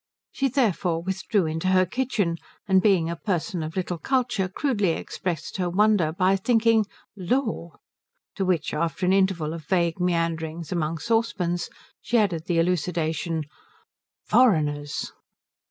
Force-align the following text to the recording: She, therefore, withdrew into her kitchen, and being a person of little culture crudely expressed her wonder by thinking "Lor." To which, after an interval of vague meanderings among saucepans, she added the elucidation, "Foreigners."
She, 0.31 0.47
therefore, 0.47 1.03
withdrew 1.03 1.45
into 1.45 1.67
her 1.67 1.85
kitchen, 1.85 2.37
and 2.67 2.81
being 2.81 3.07
a 3.07 3.15
person 3.15 3.61
of 3.61 3.75
little 3.75 3.99
culture 3.99 4.47
crudely 4.47 4.93
expressed 4.93 5.57
her 5.57 5.69
wonder 5.69 6.11
by 6.11 6.37
thinking 6.37 6.87
"Lor." 7.15 7.77
To 8.33 8.43
which, 8.43 8.73
after 8.73 9.05
an 9.05 9.13
interval 9.13 9.53
of 9.53 9.63
vague 9.65 9.99
meanderings 9.99 10.71
among 10.71 10.97
saucepans, 10.97 11.69
she 12.01 12.17
added 12.17 12.45
the 12.47 12.57
elucidation, 12.57 13.43
"Foreigners." 14.25 15.11